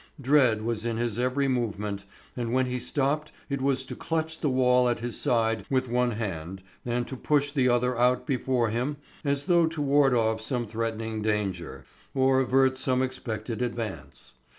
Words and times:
Dread 0.19 0.63
was 0.63 0.83
in 0.83 0.97
his 0.97 1.19
every 1.19 1.47
movement, 1.47 2.07
and 2.35 2.51
when 2.53 2.65
he 2.65 2.79
stopped 2.79 3.31
it 3.51 3.61
was 3.61 3.85
to 3.85 3.95
clutch 3.95 4.39
the 4.39 4.49
wall 4.49 4.89
at 4.89 4.99
his 4.99 5.15
side 5.21 5.63
with 5.69 5.89
one 5.89 6.09
hand 6.09 6.63
and 6.83 7.07
to 7.07 7.15
push 7.15 7.51
the 7.51 7.69
other 7.69 7.95
out 7.95 8.25
before 8.25 8.71
him 8.71 8.97
as 9.23 9.45
though 9.45 9.67
to 9.67 9.79
ward 9.83 10.15
off 10.15 10.41
some 10.41 10.65
threatening 10.65 11.21
danger, 11.21 11.85
or 12.15 12.39
avert 12.39 12.79
some 12.79 13.03
expected 13.03 13.61
advance. 13.61 14.33